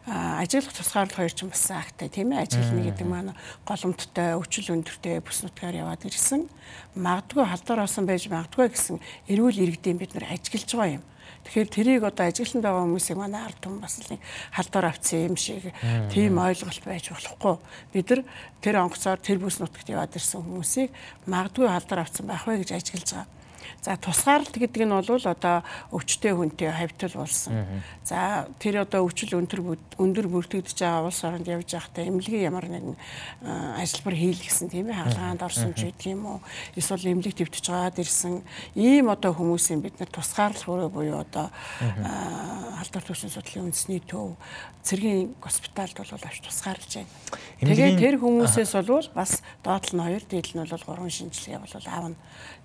[0.05, 2.45] Ажиглах тусгаарлах хоёр ч бас актай тийм ээ?
[2.45, 3.33] Ажиглана гэдэг маань
[3.65, 6.49] голомттой өвчл өндөртэй бүс нутгаар яваад ирсэн.
[6.97, 8.97] Магадгүй халдвар осон байж магадгүй гэсэн
[9.29, 11.05] эрүүл иргэдийн бид нар ажиглаж байгаа юм.
[11.45, 14.21] Тэгэхээр тэрийг одоо ажигланд байгаа хүмүүсийг манай ард түмэн бас нэг
[14.53, 15.73] халдвар авцсан юм шиг
[16.13, 17.55] тийм ойлголт байж болохгүй.
[17.93, 18.21] Бид нар
[18.61, 20.93] тэр онгоцоор тэр бүс нутагт яваад ирсэн хүмүүсийг
[21.25, 23.40] магадгүй халдвар авцсан байх вэ гэж ажиглаж байгаа.
[23.81, 27.81] За тусгаарлалт гэдэг нь бол одоо өвчтэй хүнтэй хавьтал болсон.
[28.03, 32.95] За тэр одоо өвчл өндөр өндөр бүртгэгдэж байгаа улс оронд явж байхдаа эмнэлгийн ямар нэгэн
[33.81, 36.39] ажиллабар хийлгэсэн тийм ээ хаалгаанд орсон ч гэдэг юм уу.
[36.77, 38.41] Эсвэл эмнэлэг твтэж байгаад ирсэн.
[38.75, 41.49] Ийм одоо хүмүүсийн бид нар тусгаарлах өрөө буюу одоо
[41.89, 44.37] халдвар төвшин судлалын үндэсний төв
[44.83, 47.11] цэргийн госпитальд бол авч тусгаарлаж байна.
[47.61, 52.17] Тэгээд тэр хүмүүсээс бол бас доотлол нь хоёр, дээдл нь бол гурван шинжилгээ бол аавна.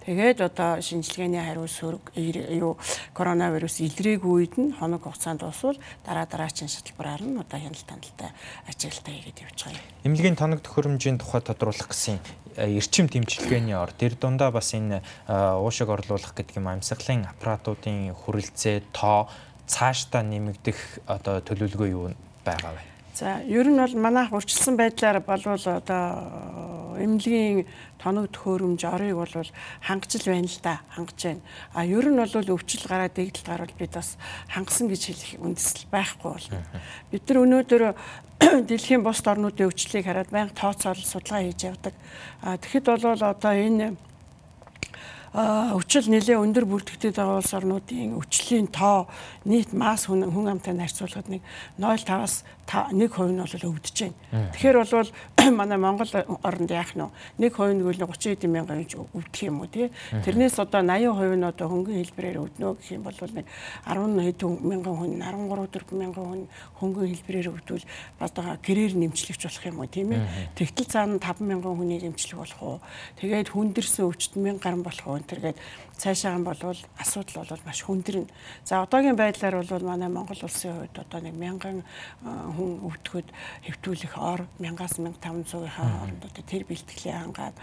[0.07, 2.79] Тэгээд одоо шинжилгээний хариу сөрөг юу
[3.13, 5.77] коронавирус илрээгүй үед нь хоног хугацаанд усвал
[6.07, 8.31] дараа дараагийн шалбараар нь одоо хяналт хяналттай
[8.71, 10.07] ажиглалтаа хийгээд явж байгаа юм.
[10.07, 12.23] Эмнэлгийн тоног төхөөрөмжийн тухай тодруулах гэсэн
[12.55, 18.15] э, эрчим тэмчилгээний ор тэр дундаа бас энэ э, уушиг орлуулах гэдэг юм амьсгалын аппаратуудын
[18.15, 19.27] хүрэлцээ тоо
[19.67, 22.15] цаашдаа нэмэгдэх одоо төлөвлөгөө юу
[22.47, 22.83] байгаа вэ?
[23.17, 27.65] За ер нь бол манайх урьдчилсан байдлаар болвол одоо эмнэлгийн
[27.97, 29.33] тоног төхөөрөмж орыг бол
[29.81, 31.43] хангаж л байна л да хангаж байна.
[31.73, 34.21] А ер нь бол өвчл гараад дэгдэл гарвал бид бас
[34.53, 36.61] хангасан гэж хэлэх үндэслэл байхгүй болно.
[37.09, 37.83] Бид нар өнөөдөр
[38.69, 41.95] дэлхийн бусд орнуудын өвчлийг хараад байнга тооцоол судалгаа хийж явдаг.
[42.45, 43.97] А тэгэхэд бол одоо энэ
[45.35, 49.11] өвчл нэлээ өндөр бүрдэгдээд байгаа улс орнуудын өвчлийн тоо
[49.43, 51.43] нийт масс хүн хүн амтай харьцуулахад нэг
[51.77, 54.51] 0.5-аас 1% нь бол өвдөж байна.
[54.53, 55.11] Тэгэхээр бол
[55.55, 56.11] манай Монгол
[56.43, 57.07] оронд яах нь
[57.39, 59.91] нэг хувь нь гүйл 30 эдэн мянган өвдөх юм уу тий.
[60.11, 63.47] Тэрнээс одоо 80% нь одоо хөнгөн хэлбэрээр өвднө гэх юм бол нэг
[63.87, 66.43] 10 хэдэн мянган хүн 13 4 мянган хүн
[66.83, 67.87] хөнгөн хэлбэрээр өвдвөл
[68.19, 70.27] одоо гэрээр нэмчлэгч болох юм уу тийм ээ.
[70.59, 72.79] Тэгтэл цаана 5 мянган хүнийг нэмчлэх болох уу.
[73.23, 75.23] Тэгээд хүндэрсэн өвчт мянга гарan болох уу.
[75.23, 75.59] Тэргээд
[75.97, 78.29] цаашаа болвол асуудал бол маш хүндэрнэ.
[78.65, 81.83] За одоогийн байдлаар бол манай Монгол улсын хувьд одоо нэг мянган
[82.57, 83.29] хүн өвдөхөд
[83.69, 87.57] хэвтүүлэх ор 1000-аас 1500-ийн хооронд тэр бэлтгэлээ хангаад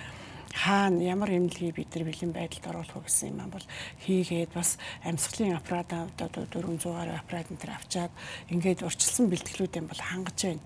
[0.54, 3.66] хаана ямар эмнэлгийг бид нар бэлэн байдалд оруулах вэ гэсэн юм бол
[4.06, 5.90] хийгээд бас амьсгалын аппарат
[6.22, 8.14] одоо 400 гаруй аппарат энэ төр авчаад
[8.54, 10.62] ингээд урьдчилсан бэлтгэлүүдэн бол хангаж байна.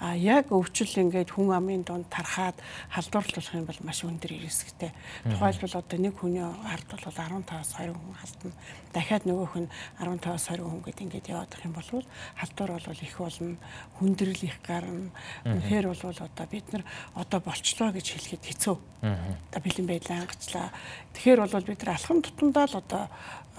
[0.00, 2.56] А яг өвчл ингээд хүн амын дунд тархаад
[2.88, 4.96] халдварлуулах юм бол маш өндөр рисктэй.
[5.28, 8.52] Тухайлбал одоо нэг хүний ард бол 15-аас 20 хүн халтна.
[8.96, 9.68] Дахиад нөгөөх нь
[10.00, 12.04] 15-аас 20 хүн гэдэг ингээд яваад их юм бол
[12.40, 13.56] халдвар бол их болно.
[14.00, 15.12] Хүндрэл их гарна.
[15.44, 18.76] Үнэхээр бол одоо бид нар одоо болчлоо гэж хэлэхэд хэцүү.
[19.04, 20.72] Одоо бэлэн байдлаа хангачлаа.
[21.12, 23.04] Тэгэхээр бол бид нар алхам тутамдаа л одоо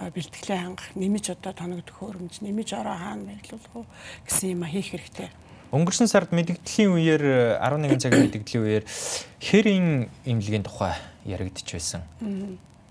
[0.10, 3.86] бэлтгэлээ хангах, нэмж одоо тоног төхөөрөмж, нэмж ороо хаана үү
[4.25, 5.30] гэсэн юм хийх хэрэгтэй.
[5.71, 7.23] Өнгөрсөн сард мэдэгдлийн үеэр
[7.63, 8.84] 11 цагийн мэдэгдлийн үеэр
[9.39, 9.88] хэрийн
[10.27, 12.03] имлэгийн тухай яригдж байсан.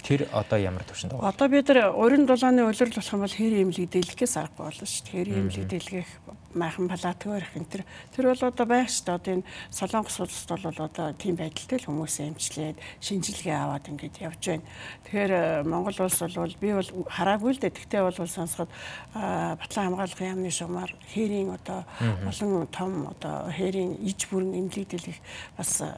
[0.00, 1.28] Тэр одоо ямар төвшөнд байгаа?
[1.28, 5.04] Одоо бид нар уран дулааны улирал болох юм бол хэрийн имлэг дэлгэхээс аргагүй болно шүү
[5.04, 5.12] дээ.
[5.12, 6.10] Хэрийн имлэг дэлгэх
[6.54, 9.14] майхан палатгүй ирэх энэ тэр тэр бол одоо байх шүү дээ.
[9.14, 14.42] Одоо энэ Солонгос улсад бол одоо тийм байдалтай л хүмүүсээ эмчлээд шинжилгээ аваад ингэж явж
[14.42, 14.66] байна.
[15.06, 17.76] Тэгэхээр э, Монгол улс бол би бол хараагүй л дээ.
[17.78, 18.70] Тэгтээ бол сонсоход
[19.14, 21.86] батлан хамгааллын яамны шугамар хэрийн одоо
[22.26, 25.18] олон том одоо хэрийн иж бүрэн эмнэлэг дэлгэх
[25.54, 25.90] бас э,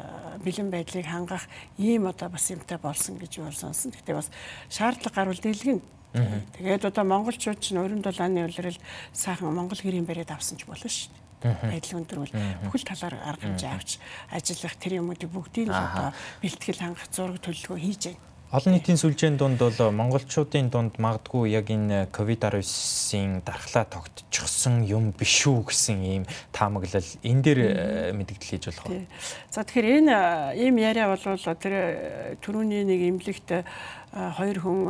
[0.45, 3.93] бэлэн байдлыг хангах ийм одоо бас юмтай болсон гэж бол сонсон.
[3.97, 4.29] Тэгтээ бас
[4.69, 8.79] шаардлага гарвал дэлгэнэ Тэгээд одоо монголчууд ч өрөнд дулааны улирал
[9.13, 12.35] сайхан монгол гэрийн бариад авсан ч болно шүү дээ байдал өндөрвөл
[12.69, 13.91] бүхэл талаар арга хэмжээ авч
[14.31, 18.31] ажиллах тэр юмуудыг бүгдийг л одоо бэлтгэл хангах зураг төлөвлөгөө хийж байна.
[18.53, 25.49] Олон нийтийн сүлжээний дунд бол монголчуудын дунд магадгүй яг энэ ковид-19-ийн дархлаа тогтчихсон юм биш
[25.49, 29.09] үү гэсэн ийм таамаглал энэ дээр э, мэдгдэл хийж болох уу?
[29.49, 30.13] За тэгэхээр энэ
[30.53, 33.65] э, ийм яриа бол тэр э, түрүүний нэг имлэгт
[34.13, 34.81] хоёр хүн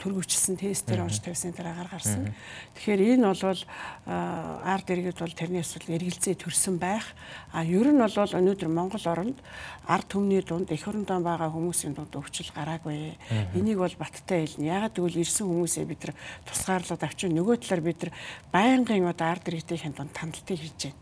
[0.00, 2.32] төргөвчлсэн тестээр онж тавьсан дараа гарсан.
[2.72, 3.60] Тэгэхээр энэ бол
[4.08, 7.04] ард иргэд бол тэрнээс бол эргэлзээ төрсэн байх.
[7.52, 9.36] А ер нь бол өнөөдөр Монгол оронд
[9.84, 13.12] ард түмний дунд эх орондоо байгаа хүмүүсийн дунд өвчл гараагүй.
[13.52, 14.72] Энийг бол баттай хэлнэ.
[14.72, 16.16] Ягаад гэвэл ирсэн хүмүүсээ бид нар
[16.48, 18.12] тусгаарлаад авчин нөгөө талаар бид нар
[18.56, 21.00] байнгын одоо ард иргэдийн дунд тандалтыг хийж байна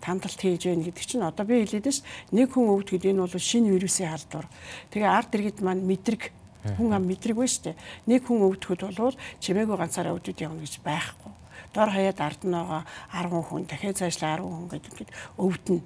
[0.00, 2.00] тандалт хийж байна гэдэг чинь одоо би хэлээд ш
[2.32, 4.48] нэг хүн өвдөхөд энэ бол шинэ вирусын халдвар.
[4.88, 6.32] Тэгээ ард иргэд маань мэдрэг
[6.76, 7.80] Хүн ам мэдрэггүй шүү дээ.
[8.10, 11.32] Нэг хүн өвдөхөд болвол чимээгүй ганцаараа өвдөд явна гэж байхгүй.
[11.74, 12.82] дор хаяад ард нь байгаа
[13.14, 15.80] 10 хүн дахиад цаашлаа 10 хүн гэдэг өвдөн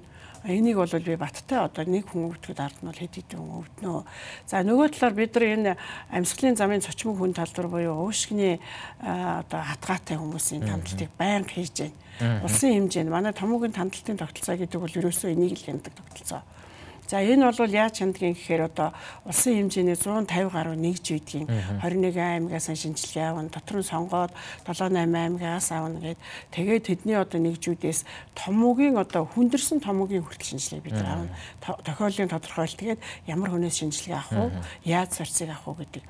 [0.45, 4.05] Энийг бол би баттай одоо нэг хүн өвдөхөд ард нь бол хэд хэдэн хүн өвднө.
[4.45, 5.73] За нөгөө талаар бид нар энэ
[6.13, 8.61] амьсгалын замын цочмог хүн талбар буюу уушгины
[9.01, 11.89] одоо хатгаатай хүмүүсийн тамдлтыг байнга хийж
[12.21, 12.45] байна.
[12.45, 16.45] Улсын хэмжээнд манай томоогийн тамдлтын тогтолцоо гэдэг бол ерөөсөө энийг л хяндаг тогтолцоо.
[17.05, 18.89] За энэ бол яаж хандгийн гэхээр одоо
[19.29, 21.45] улсын хэмжээний 150 гаруй нэгж үйдгийн
[21.77, 24.33] 21 аймагаас шинжилгээ авна, дотор нь сонгоод
[24.65, 26.19] 78 аймагаас авна гэд.
[26.49, 31.29] Тэгээд тэдний одоо нэгжүүдээс томоогийн одоо хүндэрсэн томоогийн хүртэл шинжилгээ бид авна.
[31.61, 34.49] Тохиолын тодорхойлт тэгээд ямар хүнээс шинжилгээ авах уу,
[34.81, 36.03] яаж сорцыг авах уу гэдэг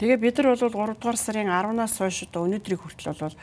[0.00, 3.36] Тэгээ бид нар бол 3 дугаар сарын 10-наас хойш одоо өнөөдрийг хүртэл бол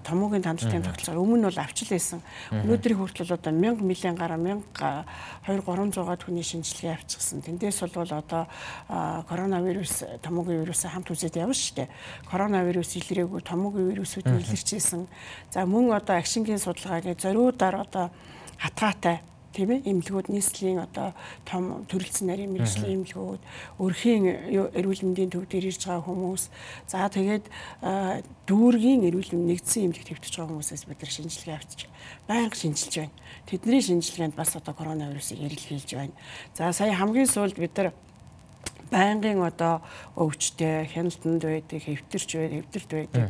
[0.00, 2.24] томоогийн тандалтын тогтолцоо өмнө нь бол авчлээсэн.
[2.64, 4.64] Өнөөдрийг хүртэл одоо 1000 милийн гараа 1000
[5.44, 7.44] 2 300-аад хүний шинжилгээ авчихсан.
[7.44, 8.48] Тэндээс бол одоо
[9.28, 11.92] коронавирус томоогийн вирусаа хамт үзээд явна шүү дээ.
[12.32, 15.04] Коронавирус илрээгүй томоогийн вирусүүд илэрчээсэн.
[15.52, 18.08] За мөн одоо агшингийн судалгаагийн зориудаар одоо
[18.56, 19.20] хатгаатай
[19.54, 21.14] тийм ээ эмнэлгүүд нийслэлийн одоо
[21.46, 23.42] том төрөлцсөн нарийн мэрэгжлийн эмнэлгүүд
[23.78, 24.24] өрхийн
[24.74, 26.44] эрүүл мэндийн төв дээр ирж байгаа хүмүүс
[26.90, 27.46] за тэгээд
[28.50, 31.80] дүүргийн эрүүл мэнд нэгдсэн эмнэлэг твтж байгаа хүмүүсээс бид нар шинжилгээ авчиж
[32.26, 33.14] байнга шинжилж байна.
[33.46, 36.14] Тэдний шинжилгээнд бас одоо коронавирусыг эрэлхийлж байна.
[36.58, 37.94] За сая хамгийн сүүлд бид нар
[38.94, 39.82] байнгын одоо
[40.14, 43.24] өвчтэй хяналтанд байдаг, хэвтэрч байдаг, хэвтэрт байдаг.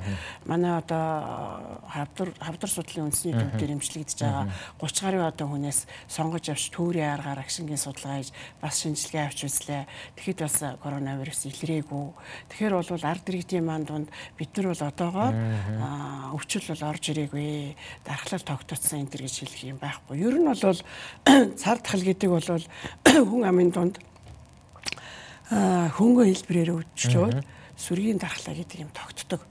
[0.45, 4.45] Манай одоо хавдар хавдар судлалын үндэсний төв дээр эмчилэгдэж байгаа
[4.77, 5.81] 30 гаруй одоо хүнээс
[6.13, 9.83] сонгож авч түүрийн аргаар агшингийн судалгаа хийж бас шинжилгээ авч үзлээ.
[10.21, 12.07] Тэгэхэд бас коронавирус илрээгүй.
[12.53, 15.35] Тэгэхээр бол ард иргэдийн маань дунд бид нар бол одоогоор
[16.37, 17.73] өвчл бол орж ирээгүй.
[18.05, 20.21] Дархлал тогтоцсон энэ төр гэж хэлэх юм байхгүй.
[20.21, 20.61] Ер нь бол
[21.61, 22.45] цар тахал гэдэг бол
[23.33, 23.97] хүн амын дунд
[25.55, 27.39] хөнгө хэлбэрээр өвчлөөд
[27.79, 29.43] сүргийн дархлаа гэдэг юм тогтдог.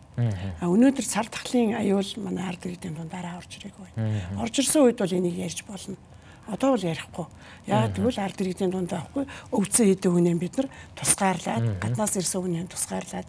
[0.62, 3.90] А өнөөдөр цар тахлын аюул манай ард иргэдийн дунд дараа орж ирээгүй.
[4.38, 5.98] Орж ирсэн үед бол энийг ярьж болно.
[6.48, 7.26] Одоо бол ярихгүй.
[7.66, 10.68] Яг тэгвэл ард иргэдийн дунд байхгүй өвцөн хийдэг хүнээ бид нар
[11.00, 13.28] тусгаарлаад гаднаас ирсэн хүнээ тусгаарлаад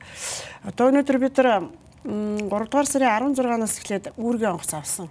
[0.67, 1.71] одоо өнөөдөр бид нар
[2.05, 5.09] 3 дугаар сарын 16-наас эхлээд үүргийн онгоц авсан.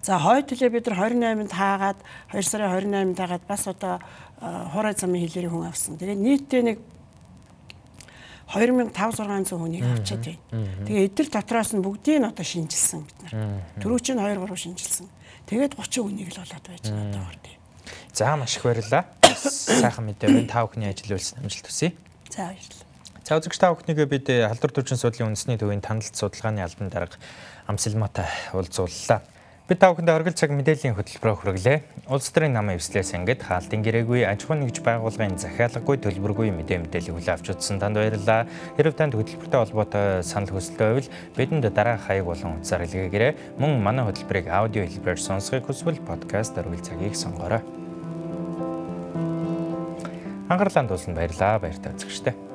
[0.00, 1.98] За хойд төлөө бид нар 28-нд хаагаад
[2.32, 4.00] 2 сарын 28-нд хаагаад бас одоо
[4.40, 6.00] хуурай замын хилээр хүн авсан.
[6.00, 6.78] Тэгээд нийтдээ нэг
[8.50, 10.40] 2500 хүнийг авчиад байна.
[10.88, 13.62] Тэгээ эдгээр дотроос нь бүгдийг нь одоо шинжилсэн бид нар.
[13.78, 15.06] Төрөө чинь 2 3 шинжилсэн.
[15.46, 17.60] Тэгээд 30 хүнийг л болоод байж байгаа одоо тийм.
[18.10, 19.04] За маш их баярлалаа.
[19.22, 20.50] Сайхан мэдээ байна.
[20.50, 21.94] Та бүхний ажил үйлс амжилт хүсье.
[22.26, 22.86] За баярлалаа.
[23.22, 27.22] За үзэгч та бүхнийгээ бид халдвар төвчин судлалын үндэсний төвийн таналт судалгааны албан дарга
[27.70, 29.22] Амсэлматай уулзууллаа.
[29.70, 31.78] Бид та бүхэндээ оргил цаг мэдээллийн хөтөлбөрөөр хүргэлээ.
[32.10, 37.14] Улс төрийн намын эвслээс ангид хаалтын гэрээгүй аж ахуйн нэгж байгууллагын захиалгагүй төлбөргүй мэдээ мэдээлэл
[37.14, 38.50] хүлээн авч утсан танд баярлалаа.
[38.74, 43.62] Хэрв танд хөтөлбөртэй холбоотой санал хүсэлтэй байвал бидэнд дараах хаяг болон утсаар илгээгээрэй.
[43.62, 47.62] Мөн манай хөтөлбөрийг аудио хэлбэрээр сонсохыг хүсвэл подкаст оргил цагийг сонгоорой.
[50.50, 51.62] Анхаарлаа тулсанд баярлалаа.
[51.62, 52.49] Баяртай үзэгчтэй.